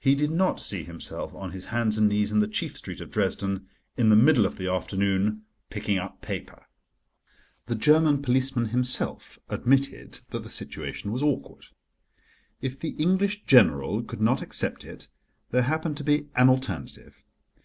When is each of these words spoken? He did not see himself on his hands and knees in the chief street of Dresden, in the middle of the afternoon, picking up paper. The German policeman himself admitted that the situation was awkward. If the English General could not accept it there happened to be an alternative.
He 0.00 0.16
did 0.16 0.32
not 0.32 0.58
see 0.58 0.82
himself 0.82 1.32
on 1.32 1.52
his 1.52 1.66
hands 1.66 1.96
and 1.96 2.08
knees 2.08 2.32
in 2.32 2.40
the 2.40 2.48
chief 2.48 2.76
street 2.76 3.00
of 3.00 3.08
Dresden, 3.12 3.68
in 3.96 4.08
the 4.08 4.16
middle 4.16 4.46
of 4.46 4.56
the 4.56 4.66
afternoon, 4.68 5.42
picking 5.70 5.96
up 5.96 6.20
paper. 6.20 6.66
The 7.66 7.76
German 7.76 8.20
policeman 8.20 8.70
himself 8.70 9.38
admitted 9.48 10.18
that 10.30 10.42
the 10.42 10.50
situation 10.50 11.12
was 11.12 11.22
awkward. 11.22 11.66
If 12.60 12.80
the 12.80 12.96
English 12.98 13.44
General 13.44 14.02
could 14.02 14.20
not 14.20 14.42
accept 14.42 14.84
it 14.84 15.06
there 15.52 15.62
happened 15.62 15.98
to 15.98 16.04
be 16.04 16.30
an 16.34 16.48
alternative. 16.48 17.24